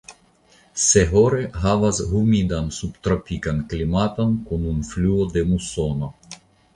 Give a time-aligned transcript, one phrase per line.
[0.83, 6.11] Sehore havas humidan subtropikan klimaton kun influo de musono.